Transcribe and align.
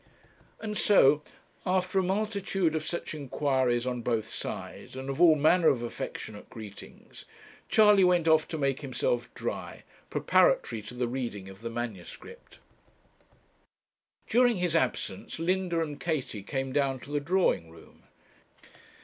And 0.59 0.75
so, 0.79 1.21
after 1.63 1.99
a 1.99 2.03
multitude 2.03 2.73
of 2.75 2.83
such 2.87 3.13
inquiries 3.13 3.85
on 3.85 4.01
both 4.01 4.27
sides, 4.27 4.95
and 4.95 5.11
of 5.11 5.21
all 5.21 5.35
manner 5.35 5.67
of 5.67 5.83
affectionate 5.83 6.49
greetings, 6.49 7.25
Charley 7.69 8.03
went 8.03 8.27
off 8.27 8.47
to 8.47 8.57
make 8.57 8.81
himself 8.81 9.31
dry, 9.35 9.83
preparatory 10.09 10.81
to 10.87 10.95
the 10.95 11.07
reading 11.07 11.49
of 11.49 11.61
the 11.61 11.69
manuscript. 11.69 12.57
During 14.27 14.55
his 14.55 14.75
absence, 14.75 15.37
Linda 15.37 15.81
and 15.81 15.99
Katie 15.99 16.41
came 16.41 16.73
down 16.73 16.99
to 17.01 17.11
the 17.11 17.19
drawing 17.19 17.69
room. 17.69 18.01